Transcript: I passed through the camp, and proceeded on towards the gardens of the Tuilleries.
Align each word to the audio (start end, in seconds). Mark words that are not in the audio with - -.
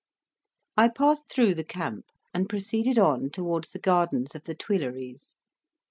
I 0.77 0.87
passed 0.87 1.29
through 1.29 1.53
the 1.53 1.63
camp, 1.63 2.05
and 2.33 2.49
proceeded 2.49 2.97
on 2.97 3.29
towards 3.29 3.69
the 3.69 3.77
gardens 3.77 4.33
of 4.33 4.45
the 4.45 4.55
Tuilleries. 4.55 5.35